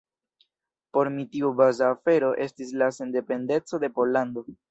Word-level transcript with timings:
Por 0.95 1.09
mi 1.17 1.25
tiu 1.35 1.51
baza 1.59 1.91
afero 1.97 2.31
estis 2.47 2.73
la 2.83 2.89
sendependeco 2.97 3.81
de 3.85 3.93
Pollando. 4.01 4.47